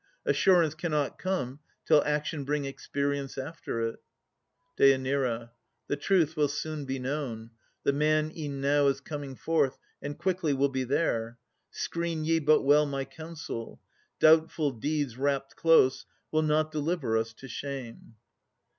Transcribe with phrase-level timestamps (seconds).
[0.25, 3.99] Assurance cannot come Till action bring experience after it.
[4.75, 5.49] DÊ.
[5.89, 7.51] The truth will soon be known.
[7.83, 11.37] The man e'en now Is coming forth, and quickly will be there.
[11.69, 13.79] Screen ye but well my counsel.
[14.19, 18.15] Doubtful deeds, Wrapt close, will not deliver us to shame.